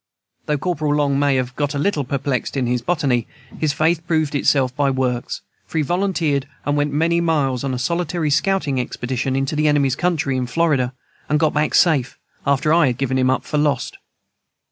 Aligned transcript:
And 0.01 0.47
though 0.47 0.57
Corporal 0.57 0.95
Long 0.95 1.19
may 1.19 1.35
have 1.35 1.55
got 1.55 1.75
a 1.75 1.77
little 1.77 2.03
perplexed 2.03 2.57
in 2.57 2.65
his 2.65 2.81
botany, 2.81 3.27
his 3.59 3.71
faith 3.71 4.07
proved 4.07 4.33
itself 4.33 4.75
by 4.75 4.89
works, 4.89 5.41
for 5.67 5.77
he 5.77 5.83
volunteered 5.83 6.47
and 6.65 6.75
went 6.75 6.91
many 6.91 7.21
miles 7.21 7.63
on 7.63 7.71
a 7.71 7.77
solitary 7.77 8.31
scouting 8.31 8.79
expedition 8.81 9.35
into 9.35 9.55
the 9.55 9.67
enemy's 9.67 9.95
country 9.95 10.37
in 10.37 10.47
Florida, 10.47 10.95
and 11.29 11.39
got 11.39 11.53
back 11.53 11.75
safe, 11.75 12.17
after 12.47 12.73
I 12.73 12.87
had 12.87 12.97
given 12.97 13.19
him 13.19 13.29
up 13.29 13.43
for 13.45 13.59
lost. 13.59 13.97